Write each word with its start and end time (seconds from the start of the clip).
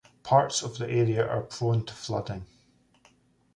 Parts 0.23 0.63
of 0.63 0.79
the 0.79 0.89
area 0.89 1.23
are 1.23 1.41
prone 1.43 1.85
to 1.85 1.93
flooding. 1.93 2.47